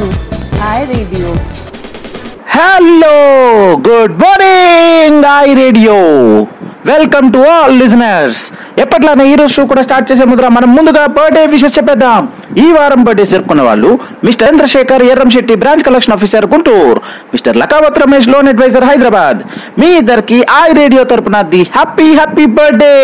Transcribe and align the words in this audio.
to 0.00 0.08
Hi 0.62 0.80
hello 2.54 3.16
good 3.88 4.14
morning 4.22 5.24
I 5.32 5.46
radio 5.60 5.96
welcome 6.90 7.26
to 7.34 7.40
all 7.52 7.74
listeners 7.80 8.40
ఎప్పట్లానే 8.82 9.24
ఈ 9.32 9.34
రోజు 9.40 9.64
కూడా 9.70 9.82
start 9.86 10.08
చేసే 10.10 10.24
ముద్ర 10.30 10.48
మనం 10.56 10.70
ముందుగా 10.76 11.02
బర్త్డే 11.16 11.42
విషెస్ 11.54 11.76
చెప్పేద్దాం. 11.78 12.20
ఈ 12.64 12.66
వారం 12.76 13.00
బర్త్డే 13.06 13.26
జరుపుకున్న 13.32 13.62
వాళ్ళు 13.68 13.90
Mister 14.26 14.48
Chandrashekar 14.50 15.04
Erramsetti 15.10 15.56
branch 15.64 15.84
collection 15.88 16.14
officer 16.16 16.46
Guntur. 16.54 17.00
Mister 17.34 17.60
Lakavath 17.62 18.00
Ramesh 18.04 18.30
loan 18.34 18.50
adviser 18.52 18.88
Hyderabad. 18.90 19.40
మీ 19.82 19.90
ఇద్దరికి 20.00 20.40
ఐ 20.62 20.66
రేడియో 20.80 21.04
తరపున 21.12 21.40
ది 21.54 21.62
హ్యాపీ 21.78 22.08
హ్యాపీ 22.20 22.46
బర్త్డే 22.58 22.96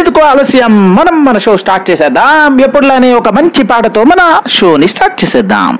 ఇంకెందుకు 0.00 0.24
ఆలస్యం? 0.24 0.94
మనం 0.94 1.24
మన 1.24 1.38
షో 1.38 1.56
స్టార్ట్ 1.56 1.90
చేసేద్దాం. 1.90 2.60
ఎప్పుడులానే 2.60 3.14
ఒక 3.14 3.28
మంచి 3.28 3.62
పాటతో 3.62 4.04
మన 4.04 4.40
షోని 4.48 4.88
స్టార్ట్ 4.88 5.24
చేసేద్దాం. 5.24 5.78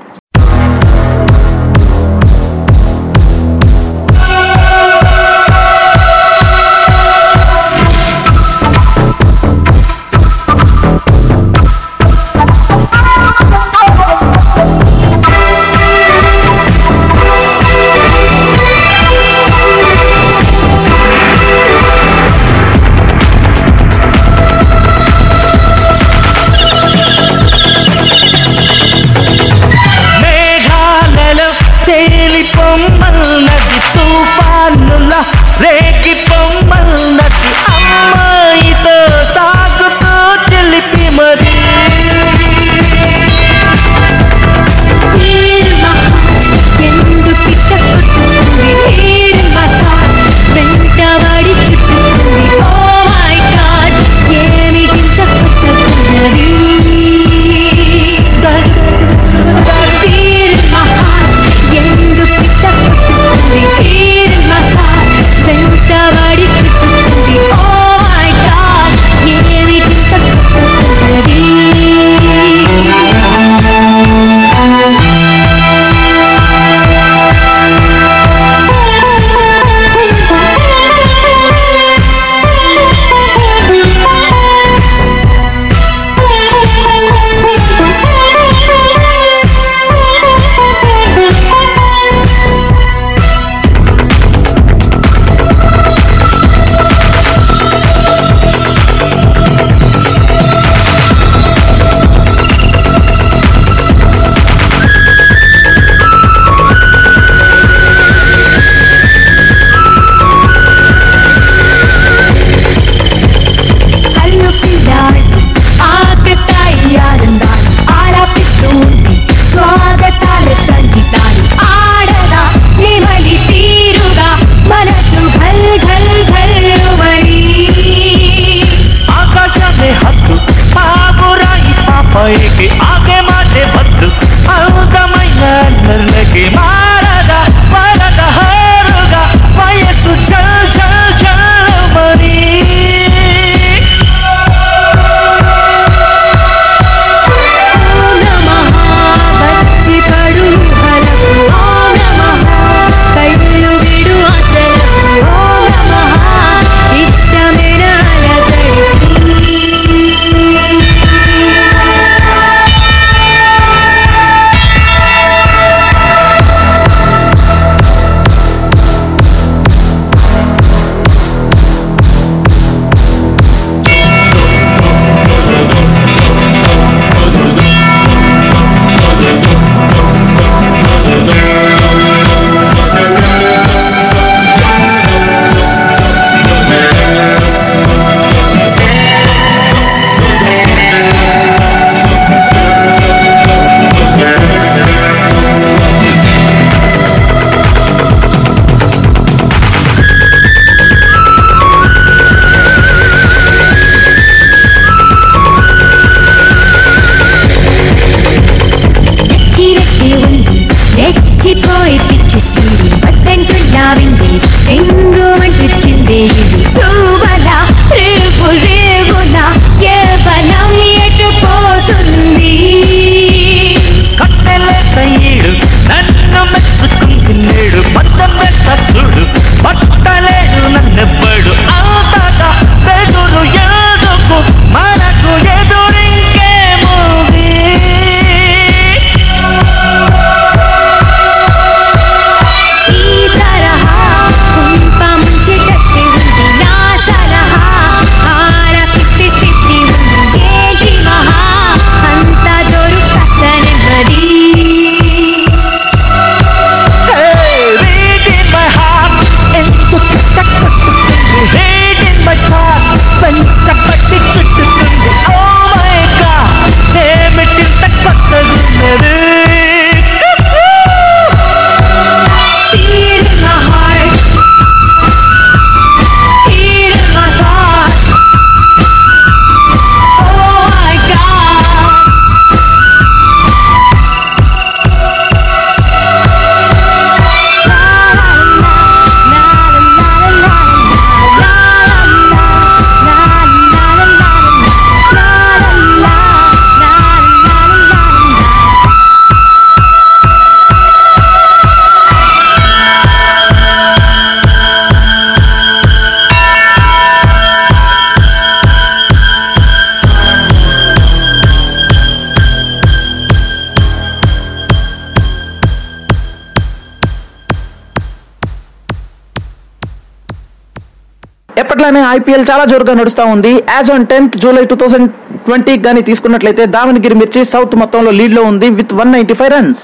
ఎప్పట్లానే 321.90 322.10
ఐపీఎల్ 322.18 322.44
చాలా 322.50 322.64
జోరుగా 322.70 322.92
నడుస్తూ 322.98 323.22
ఉంది. 323.34 323.52
As 323.76 323.88
on 323.94 324.04
tenth 324.10 324.34
July 324.42 324.62
two 324.70 324.76
thousand 324.82 325.08
twenty 325.46 325.74
కానీ 325.86 326.00
తీసుకున్నట్లయితే 326.08 326.62
దావణగిరి 326.74 327.16
మిర్చి 327.20 327.40
సౌత్ 327.52 327.74
మొత్తంలో 327.80 328.10
లీడ్లో 328.18 328.42
ఉంది 328.50 328.66
with 328.78 328.92
one 329.00 329.10
ninety 329.14 329.34
five 329.38 329.50
runs 329.54 329.82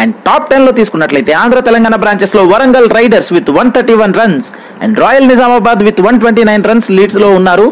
and 0.00 0.12
top 0.26 0.46
టెన్లో 0.50 0.72
తీసుకున్నట్లయితే 0.78 1.32
Andhra 1.42 1.60
Telangana 1.68 1.96
బ్రాంచెస్లో 2.04 2.42
Warangal 2.52 2.88
riders 2.98 3.30
with 3.36 3.50
one 3.58 3.72
thirty 3.76 3.96
one 4.02 4.14
runs 4.20 4.48
and 4.84 5.00
royal 5.04 5.26
Nizamabad 5.32 5.82
with 5.88 6.00
one 6.06 6.20
twenty 6.24 6.44
nine 6.50 6.68
runs 6.70 6.88
లీడ్స్లో 6.98 7.30
ఉన్నారు. 7.38 7.66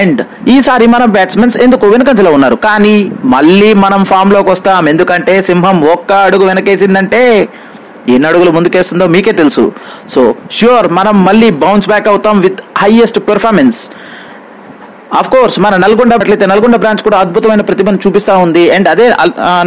అండ్ 0.00 0.20
ఈసారి 0.54 0.86
మన 0.94 1.04
బ్యాట్స్మెన్స్ 1.16 1.58
ఎందుకు 1.66 1.86
వెనుకంజలో 1.94 2.32
ఉన్నారు? 2.38 2.58
కానీ 2.68 2.96
మళ్ళీ 3.36 3.72
మనం 3.84 4.02
ఫామ్లోకి 4.12 4.50
వస్తాం. 4.54 4.84
ఎందుకంటే 4.94 5.36
సింహం 5.50 5.78
ఒక్క 5.96 6.12
అడుగు 6.28 6.46
వెనకేసిందంటే 6.52 7.22
ఎన్ని 8.14 8.28
అడుగులు 8.30 8.50
ముందుకేస్తుందో 8.56 9.06
మీకే 9.14 9.32
తెలుసు. 9.42 9.64
సో 10.14 10.20
ష్యూర్ 10.58 10.88
మనం 10.98 11.16
మళ్ళీ 11.28 11.50
బౌన్స్ 11.64 11.88
బ్యాక్ 11.92 12.08
అవుతాం 12.12 12.36
with 12.46 12.60
highest 12.82 13.18
performance 13.30 13.80
of 15.18 15.28
course 15.32 15.56
మన 15.64 15.74
నల్గొండ 15.82 16.12
అట్లయితే 16.20 16.46
నల్గొండ 16.50 16.76
బ్రాంచ్ 16.82 17.02
కూడా 17.06 17.18
అద్భుతమైన 17.24 17.62
ప్రతిభను 17.68 17.98
చూపిస్తా 18.04 18.32
ఉంది. 18.44 18.62
అండ్ 18.76 18.88
అదే 18.92 19.06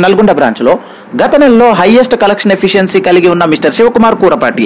నల్గొండ 0.03 0.31
బ్రాంచ్లో 0.39 0.73
గత 1.21 1.35
నెలలో 1.43 1.67
హైయెస్ట్ 1.81 2.15
కలెక్షన్ 2.23 2.53
ఎఫిషియన్సీ 2.55 2.99
కలిగి 3.07 3.29
ఉన్న 3.33 3.45
మిస్టర్ 3.53 3.75
శివకుమార్ 3.77 4.17
కూరపాటి 4.23 4.65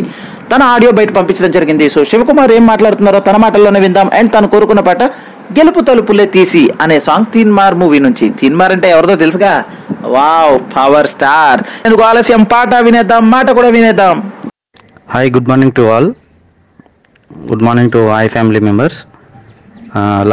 తన 0.53 0.61
ఆడియో 0.75 0.91
బయట 0.99 1.11
పంపించడం 1.17 1.51
జరిగింది. 1.57 1.85
సో 1.95 1.99
శివకుమార్ 2.11 2.51
ఏం 2.57 2.65
మాట్లాడుతున్నారో 2.71 3.19
తన 3.27 3.37
మాటల్లోనే 3.45 3.81
విందాం. 3.85 4.09
అండ్ 4.19 4.31
తను 4.37 4.49
కోరుకున్న 4.55 4.83
పాట 4.89 5.03
గెలుపు 5.57 5.81
తలుపులే 5.87 6.25
తీసి 6.35 6.61
అనే 6.81 6.97
సాంగ్ 7.07 7.29
తీన్మార్ 7.33 7.75
మూవీ 7.81 7.99
నుంచి. 8.05 8.25
తీన్మార్ 8.39 8.73
అంటే 8.75 8.87
ఎవరిదో 8.95 9.15
తెలుసుగా? 9.23 9.53
Wow 10.15 10.55
power 10.75 11.09
star. 11.13 11.61
ఎందుకు 11.85 12.03
ఆలస్యం? 12.09 12.43
పాట 12.53 12.75
వినేద్దాం 12.87 13.23
మాట 13.35 13.47
కూడా 13.59 13.69
వినేద్దాం. 13.77 14.17
Hi 15.13 15.29
good 15.35 15.49
morning 15.51 15.75
to 15.79 15.83
all 15.93 16.09
good 17.49 17.63
morning 17.67 17.91
to 17.95 18.01
hi 18.13 18.29
family 18.35 18.61
members 18.67 18.99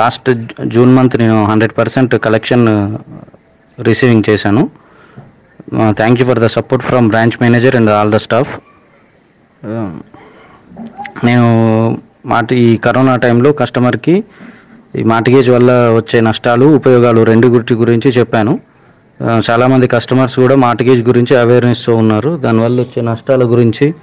last 0.01 0.29
June 0.75 0.93
month 0.97 1.15
నేను 1.23 1.39
హండ్రెడ్ 1.51 1.75
పర్సెంట్ 1.79 2.13
కలెక్షన్ 2.27 2.67
రిసీవింగ్ 3.79 4.27
చేశాను. 4.31 4.63
Thank 6.01 6.21
you 6.21 6.27
for 6.29 6.41
the 6.45 6.49
support 6.57 6.85
from 6.91 7.09
branch 7.13 7.37
manager 7.43 7.77
and 7.79 7.91
all 7.97 8.13
the 8.17 8.21
staff 8.27 8.53
నేను 11.29 11.49
మాట 12.27 12.53
ఈ 12.67 12.69
కరోనా 12.85 13.15
టైంలో 13.25 13.51
కస్టమర్కి 13.61 14.15
ఈ 14.97 15.03
mortgage 15.03 15.51
వల్ల 15.51 15.71
వచ్చే 15.71 16.21
నష్టాలు 16.21 16.67
ఉపయోగాలు 16.77 17.25
రెండు 17.25 17.47
గురి 17.47 17.75
గురించి 17.75 18.11
చెప్పాను. 18.19 18.61
చాలామంది 19.51 19.87
కస్టమర్స్ 19.87 20.37
కూడా 20.37 20.57
మార్టిగేజ్ 20.57 21.09
గురించి 21.09 21.37
అవేర్నెస్తో 21.37 21.97
ఉన్నారు. 21.97 22.37
దానివల్ల 22.37 22.81
వచ్చే 22.81 23.03
నష్టాల 23.03 23.45
గురించి 23.45 23.95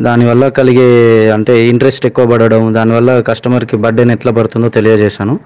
దానివల్ల 0.00 0.48
కలిగే 0.48 0.86
అంటే 1.30 1.66
ఇంట్రెస్ట్ 1.68 2.06
ఎక్కువ 2.06 2.26
పడడం 2.26 2.74
దానివల్ల 2.74 3.20
కస్టమర్కి 3.20 3.76
బర్డెన్ 3.76 4.10
ఎట్లా 4.10 4.32
పడుతుందో 4.32 4.68
తెలియజేశాను. 4.68 5.40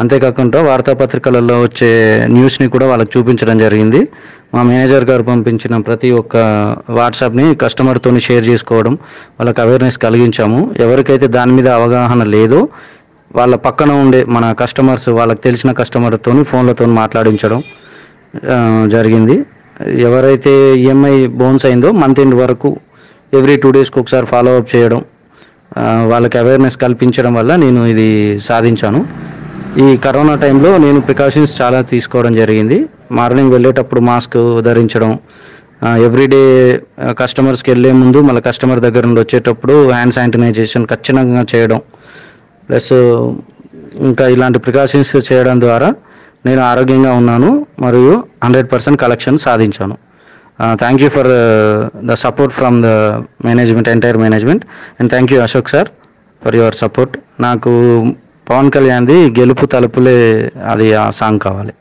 అంతేకాకుండా 0.00 0.62
వార్తాపత్రికలలో 0.62 1.60
వచ్చే 1.60 2.26
న్యూస్ని 2.30 2.68
కూడా 2.68 2.86
వాళ్ళకి 2.86 3.18
చూపించడం 3.18 3.58
జరిగింది. 3.58 4.08
మా 4.54 4.62
మేనేజర్ 4.62 5.04
గారు 5.04 5.22
పంపించిన 5.22 5.76
ప్రతి 5.76 6.10
ఒక్క 6.10 6.36
వాట్సాప్ని 6.90 7.54
కస్టమర్తో 7.54 8.18
షేర్ 8.18 8.48
చేసుకోవడం 8.48 8.94
వాళ్ళకి 9.40 9.60
అవేర్నెస్ 9.60 9.98
కలిగించాము. 9.98 10.74
ఎవరికైతే 10.80 11.26
దాని 11.26 11.52
మీద 11.52 11.68
అవగాహన 11.68 12.22
లేదో 12.24 12.68
వాళ్ళ 13.36 13.54
పక్కన 13.66 13.90
ఉండే 14.02 14.20
మన 14.34 14.44
కస్టమర్స్ 14.60 15.08
వాళ్ళకి 15.18 15.42
తెలిసిన 15.46 15.70
కస్టమర్తో 15.80 16.32
ఫోన్లతో 16.50 16.84
మాట్లాడించడం 17.00 17.60
జరిగింది. 18.94 19.36
ఎవరైతే 20.08 20.52
ఈఎంఐ 20.84 21.14
బౌన్స్ 21.40 21.66
అయిందో 21.68 21.90
మంత్ 22.02 22.20
ఎండ్ 22.22 22.36
వరకు 22.42 22.70
ఎవ్రీ 23.38 23.56
టూ 23.62 23.70
డేస్కి 23.76 23.98
ఒకసారి 24.02 24.26
ఫాలో 24.32 24.52
అప్ 24.60 24.70
చేయడం 24.74 25.00
వాళ్ళకి 26.10 26.36
అవేర్నెస్ 26.42 26.78
కల్పించడం 26.84 27.32
వల్ల 27.38 27.50
నేను 27.64 27.80
ఇది 27.92 28.08
సాధించాను. 28.48 29.00
ఈ 29.84 29.88
కరోనా 30.04 30.34
టైంలో 30.44 30.70
నేను 30.84 31.00
ప్రికాషన్స్ 31.08 31.52
చాలా 31.60 31.80
తీసుకోవడం 31.92 32.32
జరిగింది. 32.42 32.78
మార్నింగ్ 33.18 33.52
వెళ్ళేటప్పుడు 33.54 34.00
మాస్క్ 34.08 34.38
ధరించడం 34.68 35.12
ఎవ్రీడే 36.06 36.42
కస్టమర్స్కి 37.20 37.68
వెళ్ళే 37.72 37.90
ముందు 38.00 38.18
మళ్ళీ 38.28 38.42
కస్టమర్ 38.48 38.80
దగ్గర 38.86 39.02
నుండి 39.08 39.20
వచ్చేటప్పుడు 39.24 39.74
హ్యాండ్ 39.92 40.14
శానిటైజేషన్ 40.16 40.86
ఖచ్చితంగా 40.92 41.42
చేయడం 41.52 41.80
ప్లస్ 42.68 42.92
ఇంకా 44.08 44.24
ఇలాంటి 44.34 44.58
ప్రికాషన్స్ 44.64 45.12
చేయడం 45.28 45.56
ద్వారా 45.64 45.88
నేను 46.46 46.62
ఆరోగ్యంగా 46.70 47.12
ఉన్నాను 47.20 47.50
మరియు 47.84 48.12
హండ్రెడ్ 48.44 48.68
పర్సెంట్ 48.72 49.00
కలెక్షన్ 49.04 49.38
సాధించాను. 49.46 49.96
Thank 50.82 51.02
you 51.02 51.08
for 51.16 51.30
the 52.10 52.14
support 52.24 52.54
from 52.58 52.76
the 52.86 52.90
management 53.48 53.90
entire 53.94 54.18
management 54.24 54.64
and 54.98 55.10
thank 55.12 55.32
you 55.34 55.40
Ashok 55.46 55.72
sir 55.74 55.88
for 56.42 56.56
your 56.60 56.76
support 56.82 57.14
నాకు 57.46 57.72
పవన్ 58.50 58.70
కళ్యాణ్ది 58.76 59.18
గెలుపు 59.38 59.64
తలుపులే 59.74 60.18
అది 60.72 60.86
ఆ 61.02 61.04
సాంగ్ 61.20 61.40
కావాలి. 61.46 61.72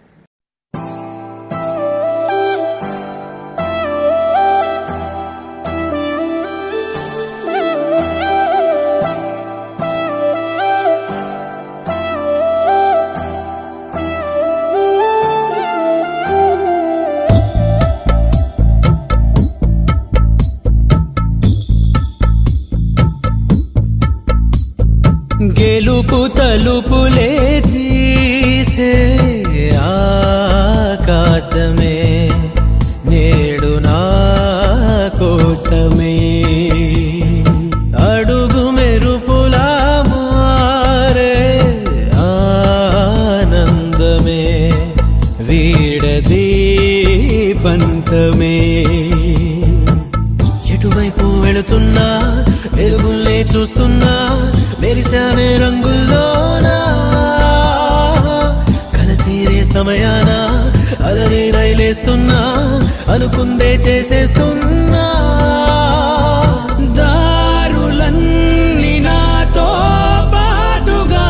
గెలుపు 26.59 26.96
అనుకుందే 63.17 63.73
చేసేస్తున్నా. 63.73 65.05
దారులన్నీ 66.93 68.99
నాతో 68.99 69.69
పాటుగా 70.33 71.27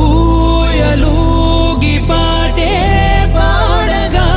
ఊయలూగి 0.00 2.06
పాటే 2.10 2.74
పాడగా. 3.36 4.28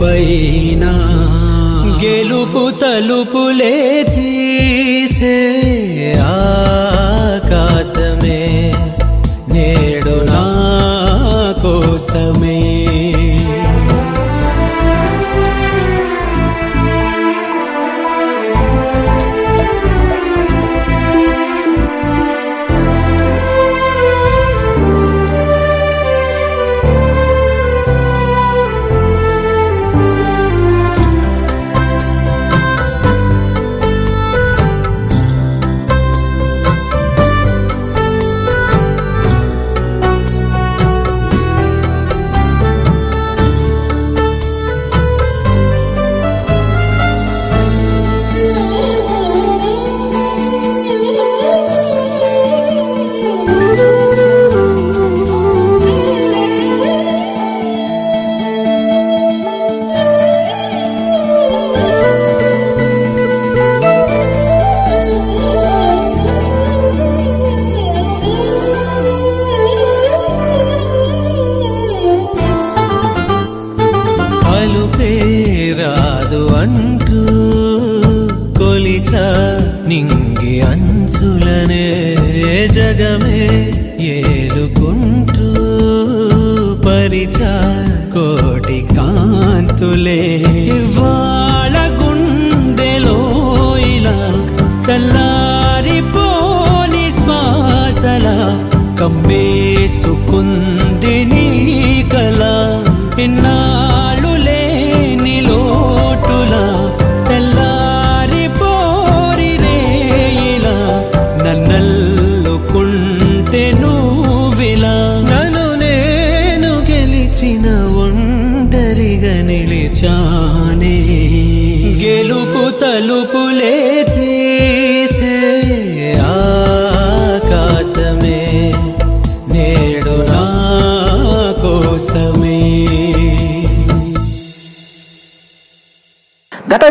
పైన 0.04 0.86
గెలుపు 2.04 2.64
తలుపులే 2.82 3.73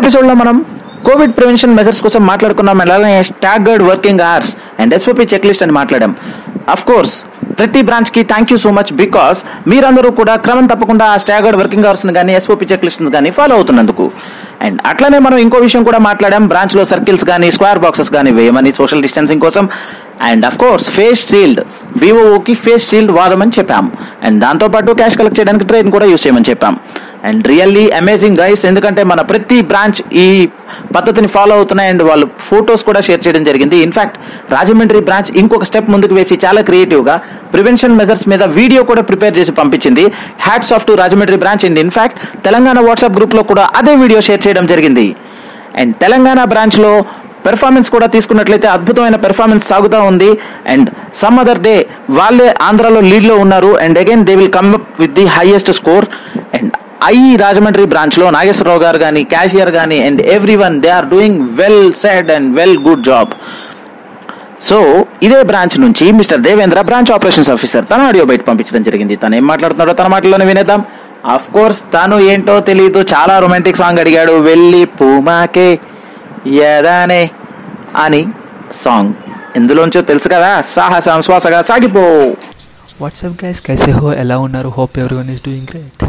ఎపిసోడ్లో 0.03 0.33
మనం 0.33 0.65
కోవిడ్ 1.05 1.31
ప్రివెన్షన్ 1.31 1.75
మెజర్స్ 1.75 2.01
కోసం 2.01 2.25
మాట్లాడుకున్నాం. 2.27 2.81
అలాగే 2.81 3.03
అలానే 3.03 3.23
staggered 3.23 3.83
working 3.83 4.19
hours 4.19 4.55
and 4.79 4.93
SOP 4.93 5.27
check 5.33 5.45
list 5.45 5.63
అని 5.63 5.71
మాట్లాడాం. 5.71 6.15
అఫ్ 6.69 6.85
కోర్స్ 6.85 7.13
ప్రతి 7.59 7.81
బ్రాంచ్కి 7.81 8.23
thank 8.23 8.51
you 8.51 8.57
so 8.57 8.71
much 8.71 8.93
because 8.93 9.69
మీరందరూ 9.69 10.11
కూడా 10.11 10.35
క్రమం 10.35 10.65
తప్పకుండా 10.65 11.05
ఆ 11.05 11.17
స్టాగర్డ్ 11.17 11.57
వర్కింగ్ 11.57 11.85
అవర్స్ 11.85 12.05
కానీ 12.15 12.35
ఎస్ఓపి 12.35 12.67
చెక్ 12.71 12.85
లిస్ట్ 12.85 13.03
కానీ 13.03 13.29
ఫాలో 13.29 13.55
అవుతున్నందుకు. 13.55 14.11
అండ్ 14.61 14.81
అట్లనే 14.85 15.19
మనం 15.19 15.37
ఇంకో 15.37 15.57
విషయం 15.57 15.83
కూడా 15.83 15.97
మాట్లాడాం. 15.99 16.47
బ్రాంచ్లో 16.47 16.85
సర్కిల్స్ 16.85 17.25
కానీ 17.25 17.51
స్క్వేర్ 17.51 17.79
బాక్సెస్ 17.79 18.09
కానీ 18.09 18.31
వేయమని 18.31 18.73
సోషల్ 18.77 19.01
డిస్టెన్సింగ్ 19.01 19.41
కోసం. 19.41 19.69
And 20.21 20.45
of 20.45 20.57
course 20.57 20.89
face 20.91 21.29
shield 21.29 21.61
బీఓఓకి 21.97 22.53
face 22.53 22.89
shield 22.89 23.11
వాడమని 23.11 23.51
చెప్పాం. 23.59 23.91
అండ్ 24.23 24.39
దాంతోపాటు 24.39 24.91
క్యాష్ 24.91 25.17
కలెక్ట్ 25.17 25.39
చేయడానికి 25.39 25.65
ట్రైన్ 25.65 25.91
కూడా 25.91 26.05
యూస్ 26.05 26.27
చేయమని 26.27 26.49
చెప్పాం. 26.49 26.79
అండ్ 27.27 27.43
రియల్లీ 27.51 27.83
అమేజింగ్ 27.99 28.39
గైస్ 28.41 28.63
ఎందుకంటే 28.69 29.01
మన 29.11 29.21
ప్రతి 29.31 29.57
బ్రాంచ్ 29.71 29.99
ఈ 30.23 30.25
పద్ధతిని 30.95 31.29
ఫాలో 31.35 31.53
అవుతున్నాయి 31.57 31.89
అండ్ 31.93 32.03
వాళ్ళు 32.09 32.25
ఫొటోస్ 32.49 32.83
కూడా 32.89 33.01
షేర్ 33.07 33.21
చేయడం 33.25 33.43
జరిగింది. 33.49 33.77
ఇన్ఫాక్ట్ 33.87 34.17
రాజమండ్రి 34.55 35.01
బ్రాంచ్ 35.09 35.31
ఇంకొక 35.41 35.67
స్టెప్ 35.69 35.89
ముందుకు 35.93 36.13
వేసి 36.19 36.37
చాలా 36.45 36.61
క్రియేటివ్గా 36.69 37.15
ప్రివెన్షన్ 37.53 37.97
మెజర్స్ 38.01 38.25
మీద 38.33 38.43
వీడియో 38.59 38.83
కూడా 38.91 39.03
ప్రిపేర్ 39.09 39.37
చేసి 39.39 39.53
పంపించింది. 39.61 40.05
Hats 40.47 40.73
off 40.77 40.87
to 40.89 40.95
Rajahmundry 41.03 41.39
branch 41.43 41.65
and 41.69 41.81
in fact 41.85 42.19
Telangana 42.47 42.79
WhatsApp 42.89 43.17
గ్రూప్లో 43.19 43.43
కూడా 43.51 43.65
అదే 43.81 43.95
వీడియో 44.03 44.21
షేర్ 44.29 44.45
చేయడం 44.47 44.67
జరిగింది. 44.73 45.07
అండ్ 45.81 45.93
తెలంగాణ 46.05 46.39
బ్రాంచ్లో 46.53 46.93
పెర్ఫార్మెన్స్ 47.47 47.89
కూడా 47.93 48.07
తీసుకున్నట్లయితే 48.11 48.67
అద్భుతమైన 48.73 49.15
పెర్ఫార్మెన్స్ 49.23 49.65
సాగుతూ 49.71 49.99
ఉంది. 50.11 50.29
అండ్ 50.73 50.89
సమ్ 51.21 51.39
అదర్ 51.41 51.61
డే 51.65 51.73
వాళ్ళే 52.19 52.47
ఆంధ్రాలో 52.67 53.01
లీడ్లో 53.11 53.35
ఉన్నారు. 53.45 53.71
And 53.85 53.97
again 54.03 54.23
they 54.29 54.35
will 54.41 54.53
come 54.59 54.69
up 54.77 54.87
with 55.01 55.15
the 55.19 55.25
highest 55.37 55.71
score 55.79 56.07
and 56.57 56.71
I 57.03 57.35
Rajahmundry 57.35 57.85
బ్రాంచ్లో 57.85 58.29
నాగేశ్వరరావు 58.29 58.79
గారు 58.79 58.99
కానీ 58.99 59.23
క్యాషియర్ 59.23 59.71
కానీ 59.71 60.03
and 60.03 60.21
every 60.21 60.55
one 60.55 60.81
they 60.81 60.89
are 60.89 61.05
doing 61.05 61.49
well 61.49 61.93
said 61.93 62.31
and 62.31 62.55
well 62.55 62.77
good 62.77 63.03
job 63.03 63.29
so 64.61 65.05
ఇదే 65.23 65.43
branch 65.43 65.79
నుంచి 65.79 66.11
Mr 66.11 66.41
Devendra 66.41 66.81
branch 66.81 67.11
operations 67.11 67.49
officer 67.49 67.85
తన 67.85 68.01
audio 68.01 68.25
బయట 68.25 68.47
పంపించడం 68.47 68.83
జరిగింది. 68.83 69.15
తను 69.15 69.35
ఏం 69.35 69.47
మాట్లాడుతున్నాడో 69.47 69.93
తన 69.93 70.07
మాటల్లోనే 70.07 70.45
వినేద్దాం. 70.45 70.85
అఫ్ 71.33 71.53
కోర్స్ 71.53 71.81
తను 71.81 72.19
ఏంటో 72.19 72.59
తెలియదు 72.59 72.99
చాలా 72.99 73.39
రొమాంటిక్ 73.39 73.77
సాంగ్ 73.77 73.99
అడిగాడు. 73.99 74.31
వెళ్ళి 74.31 74.85
పూమాకే 74.85 75.79
ఎదానే 76.47 77.29
అని 78.03 78.27
సాంగ్ 78.83 79.13
ఎందులోంచో 79.55 80.01
తెలుసు 80.01 80.29
కదా? 80.29 80.61
సాహసం 80.61 81.21
శ్వాసగా 81.21 81.61
సాగిపో. 81.61 82.33
వాట్సాప్ 83.01 83.45
గైస్ 83.45 83.61
కైసే 83.61 83.91
హో 83.91 84.13
ఎలా 84.13 84.37
ఉన్నారు? 84.37 84.69
హోప్ 84.69 84.99
ఎవరి 84.99 85.15
వన్ 85.15 85.29
ఈస్ 85.29 85.41
డూయింగ్ 85.47 85.67
గ్రేట్ 85.73 86.03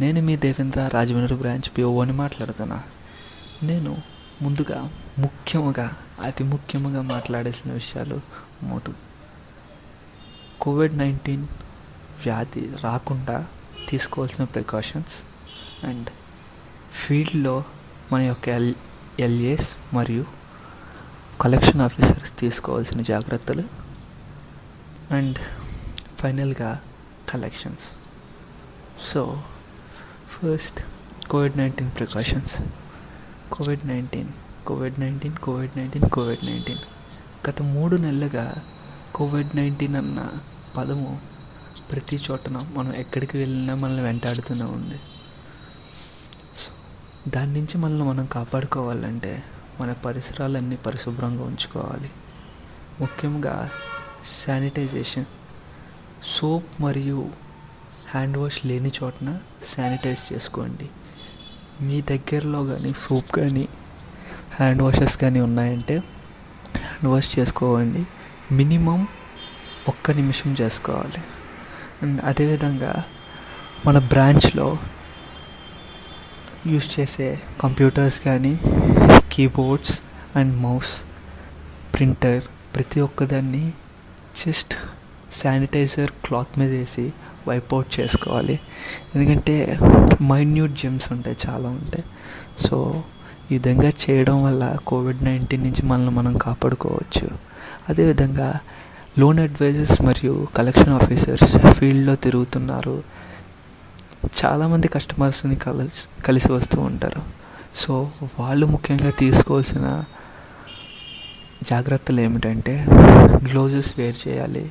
నేను 0.00 0.22
మీ 0.22 0.36
దేవేంద్ర 0.36 0.90
రాజమండ్రి 0.94 1.36
బ్రాంచ్ 1.36 1.78
పిఓని 1.78 2.12
మాట్లాడుతున్నా. 2.12 2.82
నేను 3.62 3.96
ముందుగా 4.42 4.90
ముఖ్యముగా 5.18 5.96
అతి 6.22 6.44
ముఖ్యముగా 6.44 7.02
మాట్లాడాల్సిన 7.02 7.72
విషయాలు 7.72 8.20
మూడు. 8.62 8.92
కోవిడ్ 10.60 10.98
నైన్టీన్ 10.98 11.42
వ్యాధి 12.24 12.70
రాకుండా 12.84 13.46
తీసుకోవాల్సిన 13.88 14.44
ప్రికాషన్స్ 14.44 15.16
అండ్ 15.86 16.08
ఫీల్డ్లో 16.92 17.64
మన 18.12 18.20
యొక్క 18.20 18.48
ఎల్ 18.48 18.74
ఎల్ఏస్ 19.18 19.68
మరియు 19.94 20.24
కలెక్షన్ 21.40 21.80
ఆఫీసర్స్ 21.80 22.38
తీసుకోవాల్సిన 22.38 23.02
జాగ్రత్తలు 23.02 23.64
అండ్ 25.14 25.38
ఫైనల్గా 26.18 26.80
collections. 27.28 27.84
So 29.00 29.42
first 30.42 30.80
COVID 31.26 31.56
nineteen 31.56 31.90
precautions 31.90 32.62
COVID 33.52 33.88
nineteen 33.88 34.28
COVID 34.66 35.00
nineteen 35.00 35.36
COVID 35.36 35.78
nineteen 35.78 36.10
COVID 36.10 36.44
nineteen 36.44 36.78
గత 37.48 37.62
మూడు 37.62 37.96
నెలలుగా 37.96 38.54
కోవిడ్ 39.14 39.56
నైన్టీన్ 39.56 39.96
అన్న 39.96 40.28
పదము 40.76 41.20
ప్రతి 41.92 42.20
చోటన 42.30 42.60
మనం 42.74 42.94
ఎక్కడికి 42.94 43.38
వెళ్ళినా 43.38 43.74
మనల్ని 43.74 44.02
వెంటాడుతూనే 44.02 44.62
ఉంది. 44.62 45.00
సో 46.56 46.70
దాని 47.30 47.52
నుంచి 47.52 47.78
మనల్ని 47.78 48.04
మనం 48.04 48.24
కాపాడుకోవాలంటే 48.24 49.42
మన 49.80 49.92
పరిసరాలన్నీ 49.92 50.76
పరిశుభ్రంగా 50.76 51.42
ఉంచుకోవాలి. 51.42 52.10
ముఖ్యంగా 53.00 53.70
శానిటైజేషన్ 54.24 55.24
సోప్ 56.40 56.82
మరియు 56.82 57.47
హ్యాండ్ 58.14 58.36
వాష్ 58.36 58.66
లేని 58.66 58.90
చోటన 59.02 59.38
శానిటైజ్ 59.68 60.32
చేసుకోండి. 60.32 60.88
మీ 61.80 62.00
దగ్గరలో 62.00 62.64
కానీ 62.64 62.92
సోప్ 62.92 63.32
కానీ 63.36 63.68
హ్యాండ్ 64.60 64.82
వాషెస్ 64.82 65.16
కానీ 65.16 65.40
ఉన్నాయంటే 65.40 65.96
హ్యాండ్ 66.76 67.08
వాష్ 67.08 67.38
చేసుకోవండి. 67.38 68.02
మినిమం 68.52 69.08
ఒక్క 69.88 70.10
నిమిషం 70.10 70.56
చేసుకోవాలి. 70.60 71.20
అండ్ 72.02 72.24
అదేవిధంగా 72.24 73.04
మన 73.86 73.98
బ్రాంచ్లో 73.98 74.78
యూస్ 76.66 77.00
చేసే 77.00 77.40
కంప్యూటర్స్ 77.60 78.20
కానీ 78.20 78.58
కీబోర్డ్స్ 79.32 80.00
అండ్ 80.36 80.56
మౌస్ 80.56 80.92
ప్రింటర్ 81.94 82.42
ప్రతి 82.74 83.00
ఒక్కదాన్ని 83.00 83.72
జస్ట్ 84.36 84.74
శానిటైజర్ 85.32 86.10
క్లాత్ 86.10 86.58
మీద 86.58 86.70
వేసి 86.70 87.12
వైపౌట్ 87.48 88.00
చేసుకోవాలి. 88.00 88.56
ఎందుకంటే 89.14 89.78
మైన్యూట్ 90.22 90.72
జిమ్స్ 90.72 91.12
ఉంటాయి 91.12 91.36
చాలా 91.48 91.68
ఉంటాయి. 91.68 92.04
సో 92.66 93.04
ఈ 93.50 93.54
విధంగా 93.54 93.88
చేయడం 93.88 94.44
వల్ల 94.44 94.76
కోవిడ్ 94.86 95.24
నైన్టీన్ 95.24 95.62
నుంచి 95.62 95.82
మనల్ని 95.86 96.10
మనం 96.10 96.38
కాపాడుకోవచ్చు. 96.38 97.28
అదేవిధంగా 97.88 98.48
లోన్ 99.18 99.38
అడ్వైజర్స్ 99.38 100.02
మరియు 100.02 100.46
కలెక్షన్ 100.56 100.88
ఆఫీసర్స్ 100.88 101.56
ఫీల్డ్లో 101.72 102.14
తిరుగుతున్నారు. 102.14 103.02
చాలామంది 104.44 104.88
కస్టమర్స్ని 104.88 105.56
కలిసి 105.56 106.22
కలిసి 106.22 106.52
వస్తూ 106.52 106.80
ఉంటారు. 106.80 107.22
సో 107.74 108.10
వాళ్ళు 108.40 108.66
ముఖ్యంగా 108.66 109.10
తీసుకోవాల్సిన 109.10 110.04
జాగ్రత్తలు 111.62 112.20
ఏమిటంటే 112.20 112.74
గ్లోజెస్ 113.50 113.92
వేర్ 113.98 114.28
చేయాలి. 114.28 114.70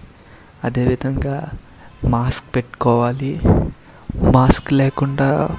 అదేవిధంగా 0.64 1.36
మాస్క్ 2.06 2.56
పెట్టుకోవాలి. 2.56 3.42
మాస్క్ 4.36 4.74
లేకుండా 4.74 5.50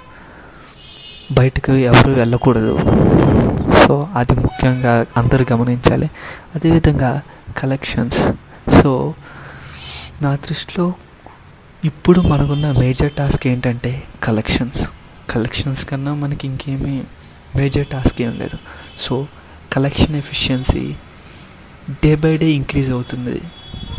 బయటకు 1.33 1.73
ఎవరు 1.73 2.11
వెళ్ళకూడదు. 2.11 2.79
సో 3.87 4.09
అది 4.15 4.33
ముఖ్యంగా 4.33 5.07
అందరూ 5.17 5.47
గమనించాలి. 5.53 6.11
అదేవిధంగా 6.55 7.23
కలెక్షన్స్ 7.59 8.29
సో 8.83 9.15
నా 10.23 10.35
దృష్టిలో 10.35 10.93
ఇప్పుడు 11.85 12.21
మనకున్న 12.21 12.73
మేజర్ 12.73 13.13
టాస్క్ 13.13 13.47
ఏంటంటే 13.47 14.03
కలెక్షన్స్ 14.23 14.91
కలెక్షన్స్ 15.31 15.87
కన్నా 15.87 16.15
మనకి 16.15 16.47
ఇంకేమీ 16.47 17.03
మేజర్ 17.57 17.87
టాస్క్ 17.87 18.23
ఏం 18.23 18.39
లేదు. 18.39 18.59
So 18.99 19.27
collection 19.73 20.17
efficiency 20.17 20.95
day 21.91 22.15
by 22.15 22.37
day 22.37 22.51
increase 22.51 22.91
అవుతుంది. 22.91 23.41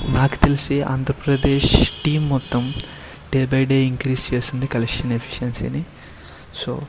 నాకు 0.07 0.35
తెలిసి 0.35 0.81
ఆంధ్రప్రదేశ్ 0.81 1.89
టీం 2.05 2.29
మొత్తం 2.29 2.73
డే 3.33 3.45
బై 3.45 3.65
డే 3.65 3.83
ఇంక్రీజ్ 3.83 4.33
చేస్తుంది 4.33 4.67
కలెక్షన్ 4.67 5.11
ఎఫిషియన్సీని. 5.11 5.83
సో 6.55 6.81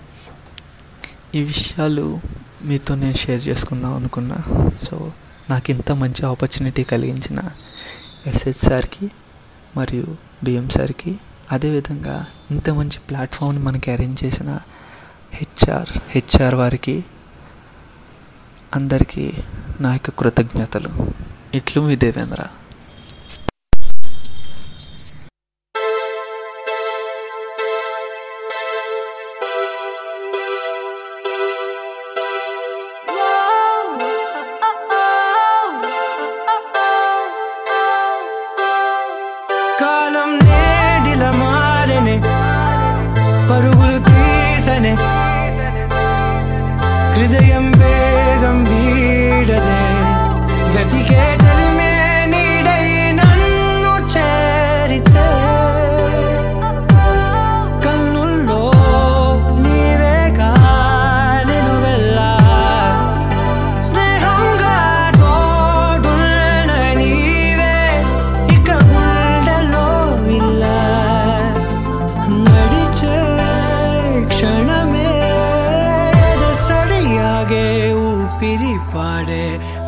ఈ 1.35 1.43
విషయాలు 1.43 2.21
మీతో 2.63 2.95
నేను 2.95 3.13
షేర్ 3.13 3.49
చేసుకుందాం 3.49 3.95
అనుకున్నా. 3.95 4.37
సో 4.83 5.13
నాకు 5.51 5.71
ఇంత 5.71 5.93
మంచి 5.93 6.27
ఆపర్చునిటీ 6.27 6.83
కలిగించిన 6.83 7.41
ఎస్హెచ్ 8.27 8.55
సార్కి 8.55 9.11
మరియు 9.77 10.17
బిఎం 10.45 10.69
సార్కి 10.69 11.17
అదేవిధంగా 11.53 12.27
ఇంత 12.51 12.71
మంచి 12.71 12.99
ప్లాట్ఫామ్ని 12.99 13.65
మనకి 13.65 13.91
అరేంజ్ 13.91 14.25
చేసిన 14.25 14.59
హెచ్ఆర్ 15.33 15.89
హెచ్ఆర్ 16.09 16.55
వారికి 16.55 17.05
అందరికీ 18.75 19.33
నా 19.81 19.93
యొక్క 19.93 20.11
కృతజ్ఞతలు. 20.11 20.91
ఇట్లు 21.55 21.83
మీ 21.83 21.97
దేవేంద్ర. 21.97 22.47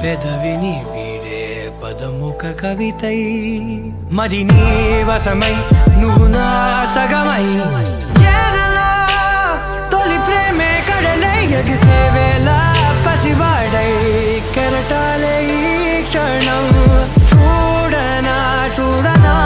పెదవిని 0.03 0.85
వీడే 0.93 1.71
పదముఖ 1.85 2.43
కవితై. 2.63 3.21
మరి 4.13 4.43
నీ 4.45 5.03
వశమై 5.03 5.55
నువ్వు 6.01 6.27
నా 6.27 6.47
సగమై. 6.95 7.47
తొలి 9.91 10.19
ప్రేమే 10.27 10.85
కడలై 10.89 11.45
ఎగిసే 11.45 12.01
వేళ 12.15 12.49
పసివాడై. 13.07 13.93
కెరటాలే 14.55 15.37
క్షణం 16.09 16.67
చూడనా 17.31 18.39
చూడనా. 18.79 19.37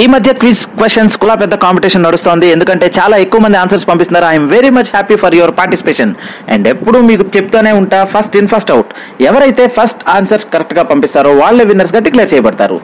ఈ 0.00 0.02
మధ్య 0.12 0.30
క్విజ్ 0.40 0.62
క్వశ్చన్స్ 0.78 1.14
కూడా 1.20 1.34
పెద్ద 1.42 1.54
కాంపిటీషన్ 1.62 2.04
నడుస్తోంది. 2.06 2.46
ఎందుకంటే 2.54 2.86
చాలా 2.96 3.16
ఎక్కువ 3.24 3.40
మంది 3.44 3.56
ఆన్సర్స్ 3.60 3.84
పంపిస్తున్నారు. 3.90 4.26
I'm 4.32 4.48
very 4.54 4.70
much 4.76 4.90
happy 4.96 5.16
for 5.22 5.34
your 5.38 5.52
participation 5.60 6.12
and 6.52 6.66
ఎప్పుడు 6.72 6.98
మీకు 7.10 7.24
చెప్తూనే 7.36 7.72
ఉంటా 7.80 7.98
ఫస్ట్ 8.14 8.34
ఇన్ 8.40 8.50
ఫస్ట్ 8.52 8.72
అవుట్ 8.74 8.90
ఎవరైతే 9.28 9.64
ఫస్ట్ 9.76 10.02
ఆన్సర్స్ 10.16 10.46
కరెక్ట్గా 10.54 10.82
పంపిస్తారో 10.90 11.30
వాళ్ళే 11.42 11.64
విన్నర్స్గా 11.70 12.02
డిక్లేర్ 12.06 12.30
చేయబడతారు. 12.32 12.76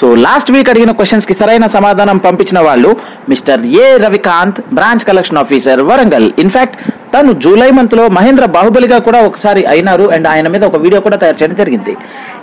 సో 0.00 0.08
లాస్ట్ 0.26 0.52
వీక్ 0.54 0.70
అడిగిన 0.72 0.92
క్వశ్చన్స్కి 0.98 1.34
సరైన 1.40 1.66
సమాధానం 1.76 2.18
పంపించిన 2.26 2.58
వాళ్ళు 2.68 2.90
Mr 3.32 3.64
A 3.84 3.86
Ravikanth 4.04 4.60
branch 4.76 5.06
collection 5.08 5.40
officer 5.44 5.82
Warangal 5.90 6.28
in fact 6.44 6.76
తను 7.14 7.32
జూలై 7.44 7.70
మంత్లో 7.78 8.04
మహేంద్ర 8.18 8.44
బాహుబలిగా 8.58 9.00
కూడా 9.08 9.20
ఒకసారి 9.30 9.64
అయినారు. 9.72 10.06
అండ్ 10.16 10.28
ఆయన 10.34 10.48
మీద 10.54 10.64
ఒక 10.70 10.78
వీడియో 10.84 11.02
కూడా 11.08 11.18
తయారు 11.24 11.40
చేయడం 11.40 11.58
జరిగింది. 11.62 11.94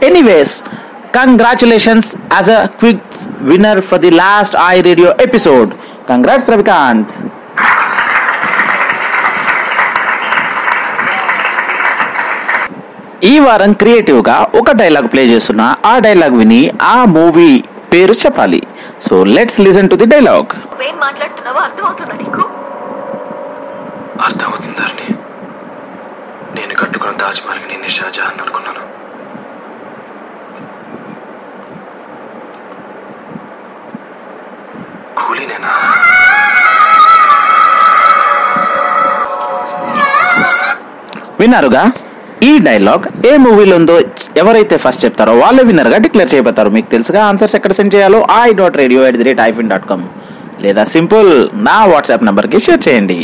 Anyways 0.10 0.56
congratulations 1.18 2.16
as 2.34 2.50
a 2.50 2.66
quick 2.66 3.16
winner 3.42 3.82
for 3.82 4.02
the 4.06 4.12
last 4.12 4.56
I 4.68 4.82
radio 4.82 5.10
episode 5.22 5.72
congrats 6.10 6.50
Ravikanth 6.50 7.14
ఈ 13.24 13.40
వారం 13.40 13.74
క్రియేటివ్గా 13.74 14.48
ఒక 14.56 14.72
డైలాగ్ 14.72 15.08
ప్లే 15.14 15.24
చేస్తున్నా 15.26 15.78
ఆ 15.86 16.00
డైలాగ్ 16.00 16.36
విని 16.36 16.62
ఆ 16.82 17.06
మూవీ 17.06 17.64
పేరు 17.94 18.14
చెప్పాలి. 18.14 18.60
So 19.02 19.24
let's 19.24 19.60
listen 19.60 19.90
to 19.90 19.96
the 19.96 20.06
dialogue 20.06 20.54
మాట్లాడుతున్నావో 21.02 21.60
అర్థమవుతుందా 21.60 22.16
నీకు? 22.22 22.44
అర్థమవుతుంది 24.22 24.76
ధరణి 24.80 25.08
నేను 26.56 26.74
కట్టుకున్న 26.76 27.14
తాజ్మహల్కి 27.18 27.68
నేను 27.72 27.90
షాజహాన్ 27.90 28.40
అనుకున్నాను. 28.46 28.84
కూలీనేనా 35.38 35.72
విన్నారుగా? 41.42 41.82
ఈ 42.48 42.52
డైలాగ్ 42.68 43.04
ఏ 43.30 43.32
మూవీలో 43.44 43.76
ఉందో 43.80 43.96
ఎవరైతే 44.42 44.76
ఫస్ట్ 44.84 45.04
చెప్తారో 45.06 45.34
వాళ్ళే 45.42 45.64
విన్నర్గా 45.70 45.98
డిక్లేర్ 46.06 46.32
చేయబోతారు 46.34 46.70
మీకు 46.76 46.90
తెలుసుగా 46.94 47.22
ఆన్సర్స్ 47.32 47.56
ఎక్కడ 47.58 47.74
సెండ్ 47.80 47.94
చేయాలో? 47.96 48.20
I 48.46 48.48
dot 48.60 48.78
radio 48.82 49.02
at 49.10 49.18
the 49.22 49.26
rate 49.30 49.42
iFin 49.48 49.70
dot 49.74 49.86
com 49.92 50.06
లేదా 50.66 50.84
సింపుల్ 50.96 51.30
నా 51.68 51.78
వాట్సాప్ 51.92 52.26
నెంబర్కి 52.28 52.60
షేర్ 52.68 52.82
చేయండి. 52.88 53.20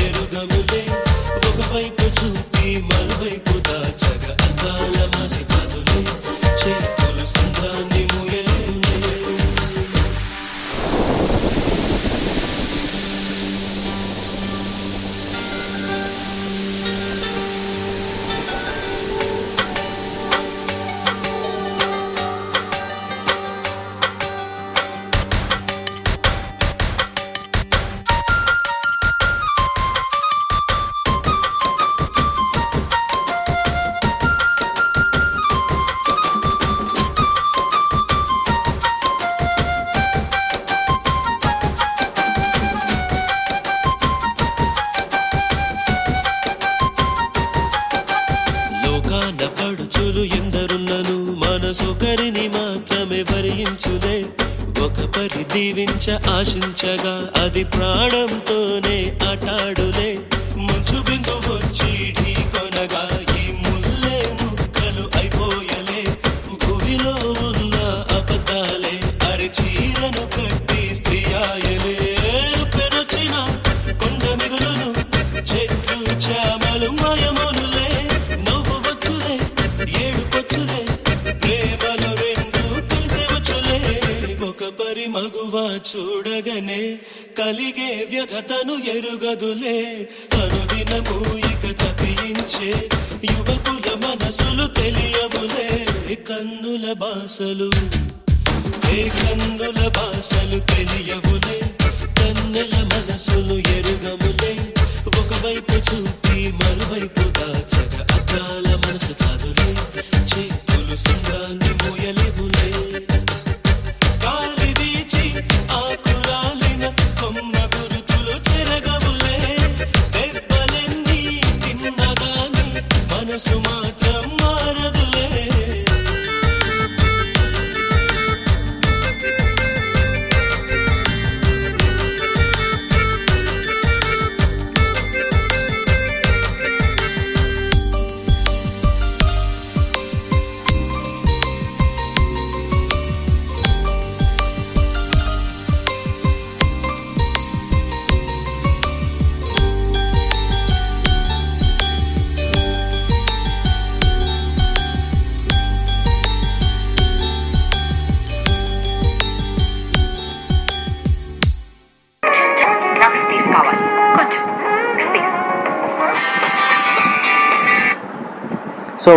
ఎరుగవుదే 0.00 0.82
ఒకవైపు 1.40 2.06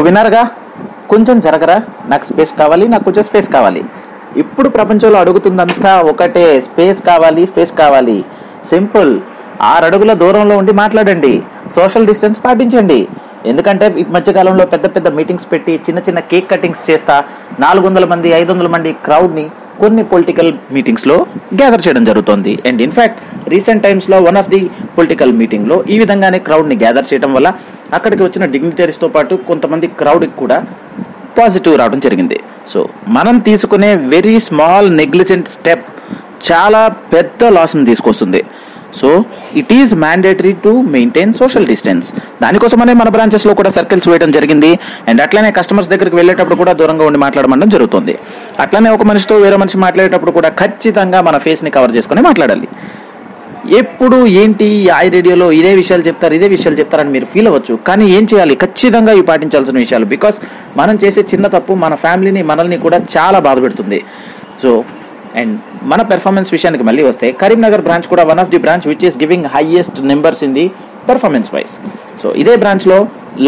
విన్నారుగా? 0.07 0.43
కొంచెం 1.09 1.39
జరగరా? 1.39 1.81
నాకు 2.05 2.25
స్పేస్ 2.25 2.51
కావాలి 2.59 2.87
నాకు 2.87 3.03
కొంచెం 3.03 3.23
స్పేస్ 3.23 3.49
కావాలి. 3.49 3.85
ఇప్పుడు 4.37 4.69
ప్రపంచంలో 4.69 5.19
అడుగుతుందంతా 5.19 6.01
ఒకటే 6.01 6.61
స్పేస్ 6.61 7.01
కావాలి 7.03 7.45
స్పేస్ 7.45 7.73
కావాలి. 7.73 8.25
సింపుల్. 8.69 9.21
ఆరు 9.61 9.85
అడుగుల 9.85 10.13
దూరంలో 10.13 10.57
ఉండి 10.57 10.71
మాట్లాడండి. 10.71 11.43
సోషల్ 11.75 12.07
డిస్టెన్స్ 12.07 12.39
పాటించండి. 12.45 13.07
ఎందుకంటే 13.45 13.95
ఈ 13.97 14.05
మధ్యకాలంలో 14.09 14.65
పెద్ద 14.65 14.85
పెద్ద 14.85 15.07
మీటింగ్స్ 15.07 15.51
పెట్టి 15.51 15.73
చిన్న 15.75 15.99
చిన్న 15.99 16.19
కేక్ 16.19 16.51
కటింగ్స్ 16.51 16.89
చేస్తా 16.89 17.23
నాలుగు 17.59 17.87
వందల 17.87 18.05
మంది 18.05 18.29
ఐదు 18.29 18.51
వందల 18.51 18.67
మంది 18.67 18.93
క్రౌడ్ని 18.93 19.51
కొన్ని 19.81 20.03
పొలిటికల్ 20.11 20.51
మీటింగ్స్లో 20.71 21.15
గ్యాదర్ 21.59 21.83
చేయడం 21.87 22.03
జరుగుతుంది. 22.03 22.53
అండ్ 22.67 22.81
ఇన్ఫాక్ట్ 22.81 23.19
రీసెంట్ 23.53 23.83
టైమ్స్లో 23.83 24.17
వన్ 24.27 24.37
ఆఫ్ 24.37 24.49
ది 24.49 24.61
పొలిటికల్ 24.97 25.33
మీటింగ్లో 25.41 25.83
ఈ 25.89 25.97
విధంగానే 25.99 26.39
క్రౌడ్ని 26.47 26.75
గ్యాదర్ 26.75 27.09
చేయడం 27.11 27.33
వల్ల 27.33 27.49
అక్కడికి 27.93 28.23
వచ్చిన 28.23 28.45
డిగ్నిటరీస్తో 28.45 29.07
పాటు 29.07 29.35
కొంతమంది 29.49 29.87
క్రౌడ్కి 29.87 30.35
కూడా 30.39 30.57
పాజిటివ్ 31.39 31.77
రావడం 31.77 31.99
జరిగింది. 31.99 32.37
సో 32.67 32.79
మనం 33.07 33.35
తీసుకునే 33.39 33.95
వెరీ 33.95 34.39
స్మాల్ 34.39 34.87
నెగ్లిజెంట్ 34.97 35.49
స్టెప్ 35.49 35.85
చాలా 36.51 36.81
పెద్ద 37.13 37.43
లాస్ని 37.57 37.85
తీసుకొస్తుంది. 37.85 38.41
So 38.99 39.23
it 39.55 39.73
is 39.73 39.93
mandatory 39.93 40.51
to 40.65 40.69
maintain 40.69 41.33
social 41.33 41.65
distance 41.65 42.13
దానికోసమనే 42.41 42.93
మన 42.93 43.09
బ్రాంచెస్లో 43.09 43.53
కూడా 43.53 43.69
సర్కిల్స్ 43.69 44.09
వేయడం 44.09 44.31
జరిగింది. 44.31 44.79
అండ్ 45.07 45.21
అట్లనే 45.21 45.51
కస్టమర్స్ 45.51 45.89
దగ్గరికి 45.89 46.15
వెళ్ళేటప్పుడు 46.15 46.55
కూడా 46.55 46.73
దూరంగా 46.73 47.05
ఉండి 47.05 47.19
మాట్లాడమనడం 47.19 47.69
జరుగుతుంది. 47.69 48.19
అట్లనే 48.59 48.89
ఒక 48.89 49.03
మనిషితో 49.03 49.35
వేరే 49.35 49.55
మనిషి 49.55 49.77
మాట్లాడేటప్పుడు 49.77 50.31
కూడా 50.31 50.49
ఖచ్చితంగా 50.49 51.21
మన 51.21 51.37
ఫేస్ని 51.37 51.71
కవర్ 51.71 51.95
చేసుకొని 51.95 52.21
మాట్లాడాలి. 52.21 52.69
ఎప్పుడు 53.77 54.25
ఏంటి 54.25 54.65
ఈ 54.65 54.89
ఐ 54.97 55.09
రేడియోలో 55.09 55.51
ఇదే 55.51 55.75
విషయాలు 55.75 56.01
చెప్తారు 56.01 56.33
ఇదే 56.33 56.47
విషయాలు 56.47 56.77
చెప్తారని 56.79 57.11
మీరు 57.11 57.25
ఫీల్ 57.25 57.47
అవ్వచ్చు. 57.47 57.75
కానీ 57.87 58.05
ఏం 58.17 58.27
చేయాలి? 58.33 58.55
ఖచ్చితంగా 58.55 59.11
ఇవి 59.11 59.21
పాటించాల్సిన 59.21 59.77
విషయాలు. 59.77 60.05
బికాస్ 60.05 60.37
మనం 60.77 60.99
చేసే 61.03 61.21
చిన్న 61.21 61.47
తప్పు 61.47 61.73
మన 61.73 61.95
ఫ్యామిలీని 61.95 62.43
మనల్ని 62.43 62.77
కూడా 62.77 62.97
చాలా 63.17 63.39
బాధ 63.39 63.61
పెడుతుంది. 63.63 64.03
సో 64.63 64.83
అండ్ 65.41 65.55
మన 65.91 66.01
పెర్ఫార్మెన్స్ 66.11 66.49
విషయానికి 66.55 66.85
మళ్ళీ 66.89 67.03
వస్తే 67.09 67.27
కరీంనగర్ 67.41 67.83
బ్రాంచ్ 67.87 68.07
కూడా 68.13 68.23
one 68.31 68.41
of 68.43 68.51
the 68.53 68.59
branch 68.65 68.85
which 68.91 69.05
is 69.09 69.17
giving 69.23 69.47
highest 69.55 69.99
numbers 70.11 70.41
in 70.47 70.55
the 70.59 70.65
performance 71.09 71.49
wise 71.55 71.75
so 72.21 72.27
ఇదే 72.41 72.53
బ్రాంచ్లో 72.63 72.97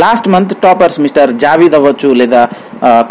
last 0.03 0.27
month 0.33 0.53
toppers 0.65 0.97
Mr 1.05 1.31
Javeed 1.43 1.75
అవ్వచ్చు 1.79 2.09
లేదా 2.21 2.41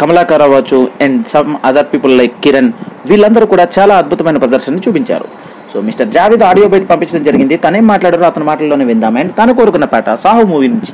కమలాకర్ 0.00 0.44
అవ్వచ్చు 0.46 0.78
and 1.06 1.18
some 1.32 1.50
other 1.70 1.88
people 1.92 2.14
like 2.20 2.36
Kiran 2.44 2.70
వీళ్ళందరూ 3.10 3.46
కూడా 3.52 3.64
చాలా 3.78 3.94
అద్భుతమైన 4.02 4.38
ప్రదర్శన 4.44 4.80
చూపించారు. 4.86 5.26
సో 5.72 5.78
మిస్టర్ 5.88 6.08
జావీద్ 6.16 6.44
ఆడియో 6.50 6.66
బయట 6.72 6.84
పంపించడం 6.92 7.24
జరిగింది. 7.28 7.54
తనేం 7.64 7.84
మాట్లాడారో 7.92 8.26
అతని 8.30 8.46
మాటల్లోనే 8.50 8.84
విందాం. 8.90 9.16
అండ్ 9.22 9.32
తను 9.38 9.54
కోరుకున్న 9.58 9.86
పాట 9.94 10.14
సాహు 10.24 10.44
మూవీ 10.52 10.68
నుంచి. 10.74 10.92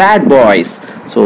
Bad 0.00 0.24
boys 0.34 0.74
so 1.12 1.20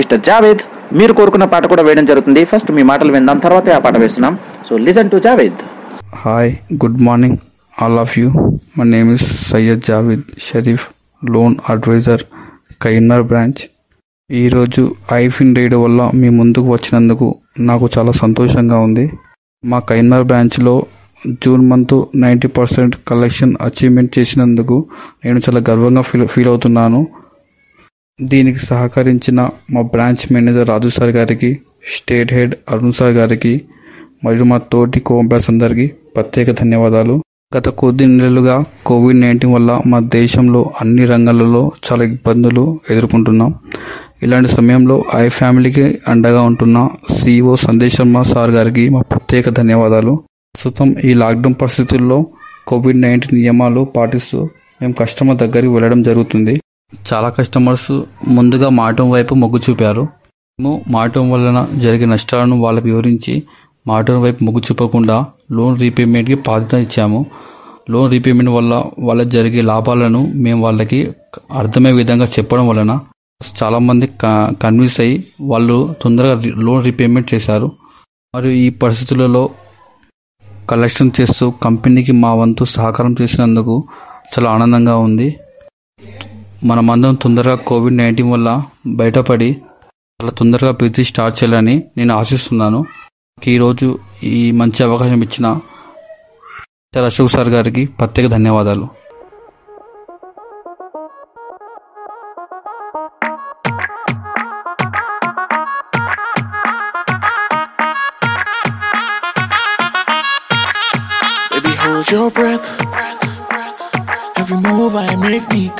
Mr 0.00 0.20
Javed 0.28 0.62
మీరు 0.98 1.12
కోరుకున్న 1.18 1.46
పాట 1.52 1.64
కూడా 1.72 1.82
వేయడం 1.86 2.06
జరుగుతుంది. 2.10 2.40
ఫస్ట్ 2.50 2.70
మీ 2.76 2.82
మాటలు 2.90 3.12
విందాం 3.16 3.38
తర్వాతే 3.44 3.72
ఆ 3.76 3.80
పాట 3.84 3.96
వేస్తున్నాం. 4.02 4.34
So 4.68 4.72
listen 4.86 5.10
to 5.12 5.18
Javed 5.26 5.60
hi 6.22 6.50
good 6.82 6.98
morning 7.08 7.38
all 7.82 7.98
of 8.04 8.14
you 8.20 8.28
my 8.78 8.86
name 8.94 9.10
is 9.14 9.26
Syed 9.50 9.82
Javed 9.90 10.24
Sharif 10.48 10.84
loan 11.22 11.54
adviser 11.74 12.22
Kainar 12.84 13.24
branch 13.30 13.62
ఈరోజు 14.30 14.82
ఐఫిన్ 15.20 15.54
రేడియో 15.60 15.80
వల్ల 15.84 16.02
మీ 16.20 16.28
ముందుకు 16.40 16.68
వచ్చినందుకు 16.74 17.26
నాకు 17.70 17.88
చాలా 17.98 18.12
సంతోషంగా 18.22 18.78
ఉంది. 18.86 19.06
మా 19.64 19.78
కైనర్ 19.90 20.24
బ్రాంచ్లో 20.30 20.74
June 21.44 21.64
month 21.70 21.96
ninety 22.22 22.48
percent 22.58 22.94
collection 23.08 23.52
achievement 23.66 24.12
చేసినందుకు 24.18 24.76
నేను 25.24 25.40
చాలా 25.46 25.60
గర్వంగా 25.68 26.02
ఫీల్ 26.10 26.24
ఫీల్ 26.34 26.50
అవుతున్నాను. 26.52 27.00
దీనికి 28.20 28.58
సహకరించిన 28.58 29.40
మా 29.70 29.80
బ్రాంచ్ 29.82 30.24
మేనేజర్ 30.32 30.68
రాజు 30.68 30.88
సార్ 30.88 31.10
గారికి 31.10 31.48
స్టేట్ 31.94 32.32
హెడ్ 32.32 32.54
అరుణ్ 32.70 32.92
సార్ 32.92 33.12
గారికి 33.12 33.52
మరియు 34.24 34.44
మా 34.44 34.58
తోటి 34.72 35.00
కోంప్లాస్ 35.00 35.50
అందరికీ 35.50 35.86
ప్రత్యేక 36.16 36.50
ధన్యవాదాలు. 36.50 37.14
గత 37.56 37.68
కొద్ది 37.80 38.06
నెలలుగా 38.06 38.56
కోవిడ్ 38.86 39.20
నైన్టీన్ 39.20 39.52
వల్ల 39.54 39.80
మా 39.86 39.98
దేశంలో 40.14 40.70
అన్ని 40.80 41.04
రంగాలలో 41.04 41.62
చాలా 41.86 42.04
ఇబ్బందులు 42.04 42.80
ఎదుర్కొంటున్నాం. 42.90 43.50
ఇలాంటి 44.22 44.50
సమయంలో 44.50 45.04
ఐ 45.14 45.28
ఫ్యామిలీకి 45.28 45.86
అండగా 46.08 46.42
ఉంటున్న 46.42 46.88
సిఇఓ 47.18 47.54
సందేశ్ 47.66 47.96
శర్మ 47.96 48.22
సార్ 48.22 48.50
గారికి 48.50 48.88
మా 48.88 49.00
ప్రత్యేక 49.12 49.48
ధన్యవాదాలు. 49.60 50.14
ప్రస్తుతం 50.54 50.88
ఈ 51.04 51.14
లాక్డౌన్ 51.14 51.54
పరిస్థితుల్లో 51.62 52.18
కోవిడ్ 52.66 53.00
నైన్టీన్ 53.00 53.40
నియమాలు 53.40 53.84
పాటిస్తూ 53.96 54.38
మేము 54.82 54.94
కస్టమర్ 55.00 55.36
దగ్గరికి 55.36 55.72
వెళ్ళడం 55.72 56.02
జరుగుతుంది. 56.02 56.54
చాలా 57.12 57.28
కస్టమర్స్ 57.28 58.02
ముందుగా 58.28 58.68
మాటం 58.68 59.10
వైపు 59.10 59.34
మొగ్గు 59.34 59.60
చూపారు. 59.70 60.02
మేము 60.60 60.84
మాటం 60.88 61.30
వలన 61.30 61.68
జరిగే 61.76 62.06
నష్టాలను 62.06 62.56
వాళ్ళకి 62.60 62.90
వివరించి 62.90 63.42
మాటం 63.86 64.22
వైపు 64.22 64.44
మొగ్గు 64.44 64.60
చూపకుండా 64.60 65.26
లోన్ 65.52 65.80
రీపేమెంట్కి 65.80 66.36
బాధ్యత 66.48 66.74
ఇచ్చాము. 66.74 67.26
లోన్ 67.90 68.10
రీపేమెంట్ 68.10 68.50
వల్ల 68.50 68.84
వాళ్ళకి 68.98 69.30
జరిగే 69.30 69.60
లాభాలను 69.60 70.32
మేము 70.34 70.62
వాళ్ళకి 70.64 71.12
అర్థమయ్యే 71.52 71.96
విధంగా 71.96 72.24
చెప్పడం 72.24 72.68
వలన 72.68 72.98
చాలామంది 73.62 74.06
కన్విన్స్ 74.22 75.00
అయ్యి 75.00 75.24
వాళ్ళు 75.40 75.94
తొందరగా 76.02 76.42
లోన్ 76.56 76.84
రీపేమెంట్ 76.84 77.34
చేశారు. 77.34 77.72
మరియు 78.36 78.52
ఈ 78.52 78.68
పరిస్థితులలో 78.70 79.50
కలెక్షన్ 80.70 81.10
చేస్తూ 81.20 81.50
కంపెనీకి 81.50 82.12
మా 82.12 82.34
వంతు 82.34 82.64
సహకారం 82.64 83.16
చేసినందుకు 83.22 83.84
చాలా 84.34 84.50
ఆనందంగా 84.50 84.96
ఉంది. 84.96 85.28
మనమందరం 86.62 87.14
తొందరగా 87.22 87.54
కోవిడ్ 87.68 87.96
నైన్టీన్ 87.96 88.32
వల్ల 88.32 88.48
బయటపడి 88.98 89.48
చాలా 90.20 90.32
తొందరగా 90.38 90.72
ప్రీతి 90.72 91.02
స్టార్ట్ 91.04 91.36
చేయాలని 91.40 91.76
నేను 91.96 92.12
ఆశిస్తున్నాను 92.14 92.80
ఈరోజు 93.38 93.88
ఈ 94.32 94.42
మంచి 94.52 94.80
అవకాశం 94.84 95.22
ఇచ్చిన 95.22 95.46
సార్ 96.94 97.06
అశోక్ 97.06 97.32
సార్ 97.32 97.50
గారికి 97.50 97.84
ప్రత్యేక 97.98 98.26
ధన్యవాదాలు 98.28 98.86
hold 111.82 112.10
your 112.10 112.30
breath. 112.30 112.91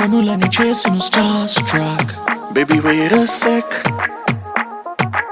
కనులని 0.02 0.48
చేసిన 0.56 0.94
starstruck. 1.08 2.06
Baby, 2.54 2.76
wait 2.86 3.12
a 3.18 3.20
sec. 3.40 3.68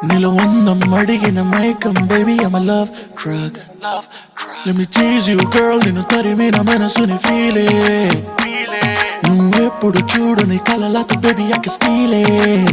నీలో 0.09 0.28
ఉందం 0.42 0.80
అడిగిన 0.98 1.40
మైకం 1.52 1.96
baby, 2.11 2.35
I'm 2.44 2.54
a 2.59 2.61
love 2.68 2.90
drug. 3.20 3.54
Let 4.66 4.74
me 4.80 4.87
tease 4.96 5.26
you, 5.33 5.38
girl. 5.56 5.78
నిన్ను 5.87 6.04
తరిమిన 6.12 6.59
మనసుని 6.68 7.16
feel 7.26 7.59
it. 7.64 8.14
నువ్వెప్పుడు 9.26 10.02
చూడని 10.12 10.59
కలలకు 10.68 11.18
baby, 11.24 11.46
I 11.56 11.61
can 11.64 11.74
steal 11.78 12.14
it. 12.20 12.70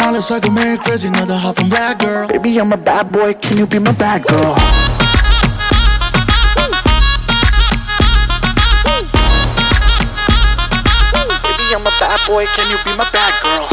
నాలో 0.00 0.20
సగమే 0.30 0.68
crazy, 0.84 1.08
another 1.14 1.40
half 1.44 1.62
I'm 1.64 1.70
black 1.74 1.96
girl. 2.04 2.26
Baby, 2.34 2.52
I'm 2.64 2.76
a 2.78 2.82
bad 2.90 3.06
boy. 3.16 3.30
Can 3.46 3.56
you 3.62 3.68
be 3.74 3.80
my 3.88 3.96
bad 4.04 4.20
girl? 4.32 4.54
Boy. 12.30 12.46
Can 12.54 12.70
you 12.70 12.78
be 12.84 12.96
my 12.96 13.08
bad 13.10 13.34
girl? 13.42 13.66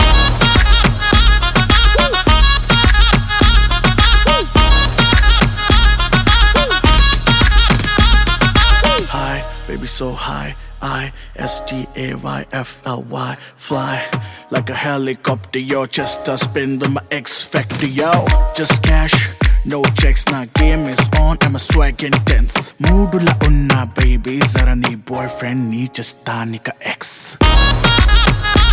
High, 9.10 9.42
baby, 9.68 9.86
so 9.86 10.12
high. 10.12 10.56
I 10.82 11.12
S 11.36 11.62
T 11.68 11.88
A 11.96 12.16
Y 12.16 12.46
F 12.52 12.82
L 12.86 13.04
Y, 13.04 13.38
fly 13.56 13.96
like 14.50 14.70
a 14.70 14.76
helicopter. 14.76 15.60
Yo, 15.60 15.86
just 15.86 16.28
a 16.28 16.38
spin 16.38 16.80
with 16.80 16.92
my 16.92 17.04
X 17.12 17.44
factor. 17.44 17.88
Yo, 17.88 18.12
just 18.56 18.82
cash. 18.84 19.30
No 19.72 19.80
checks, 20.00 20.24
నా 20.32 20.40
game 20.60 20.84
is 20.94 21.02
on, 21.22 21.36
I'm 21.46 21.56
a 21.58 21.62
swag 21.68 22.02
intense. 22.10 22.58
మూడులా 22.86 23.34
ఉన్నా 23.48 23.80
baby, 23.98 24.36
జర 24.54 24.70
నీ 24.84 24.92
boyfriend 25.10 25.62
నీ 25.74 25.82
చేస్తానిక 25.98 26.68
X. 27.00 27.02
Boy, 27.44 28.67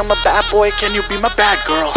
I'm 0.00 0.10
a 0.10 0.14
bad 0.24 0.50
boy, 0.50 0.70
can 0.70 0.94
you 0.94 1.02
be 1.10 1.18
my 1.18 1.28
bad 1.34 1.58
girl? 1.66 1.92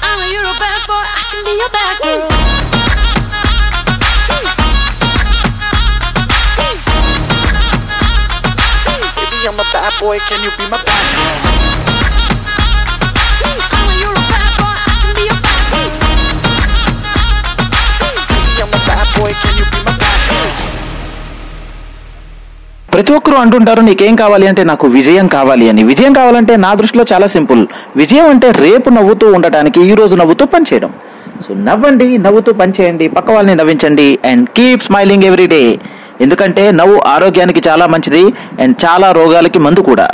I 0.00 0.16
know 0.16 0.24
you're 0.32 0.48
a 0.48 0.56
bad 0.58 0.80
boy, 0.88 1.04
I 1.04 1.22
can 1.30 1.44
be 1.44 1.52
your 1.60 1.68
bad 1.76 2.00
girl. 2.00 2.28
Baby, 9.14 9.46
I'm 9.46 9.60
a 9.60 9.64
bad 9.74 9.92
boy, 10.00 10.18
can 10.20 10.42
you 10.42 10.50
be 10.56 10.66
my 10.70 10.82
bad 10.82 11.54
girl? 11.54 11.59
ప్రతి 23.00 23.12
ఒక్కరూ 23.12 23.36
అంటుంటారు 23.36 23.80
నీకేం 23.80 24.16
కావాలి 24.16 24.46
అంటే 24.46 24.64
నాకు 24.64 24.86
విజయం 24.86 25.26
కావాలి 25.26 25.68
అని. 25.68 25.82
విజయం 25.82 26.12
కావాలంటే 26.12 26.56
నా 26.56 26.74
దృష్టిలో 26.74 27.04
చాలా 27.12 27.26
సింపుల్. 27.26 27.66
విజయం 27.96 28.28
అంటే 28.30 28.50
రేపు 28.50 28.88
నవ్వుతూ 28.90 29.32
ఉండటానికి 29.32 29.80
ఈ 29.80 29.94
రోజు 29.94 30.16
నవ్వుతూ 30.16 30.46
పనిచేయడం. 30.46 30.90
సో 31.48 31.54
నవ్వండి 31.54 32.18
నవ్వుతూ 32.18 32.52
పనిచేయండి 32.52 33.08
పక్క 33.08 33.30
వాళ్ళని 33.30 33.54
నవ్వించండి 33.54 34.18
and 34.24 34.48
keep 34.48 34.82
smiling 34.82 35.24
every 35.24 35.46
day 35.46 35.78
ఎందుకంటే 36.20 36.70
నవ్వు 36.70 37.00
ఆరోగ్యానికి 37.06 37.68
చాలా 37.68 37.86
మంచిది 37.86 38.24
అండ్ 38.62 38.76
చాలా 38.84 39.12
రోగాలకి 39.12 39.58
మందు 39.58 39.80
కూడా. 39.80 40.10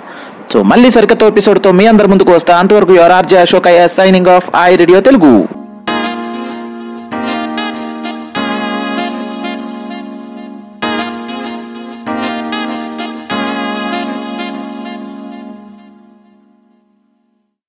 సో 0.52 0.62
మళ్ళీ 0.62 0.90
సరికొత్త 0.90 1.22
ఎపిసోడ్తో 1.22 1.72
మీ 1.72 1.86
అందరి 1.86 2.08
ముందుకు 2.08 2.32
వస్తా. 2.32 2.56
అంతవరకు 2.56 2.94
your 2.94 3.12
RJ 3.12 3.36
Ashok 3.36 3.88
signing 3.96 4.26
off 4.26 4.50
I 4.62 4.76
radio 4.76 5.00
Telugu 5.00 5.65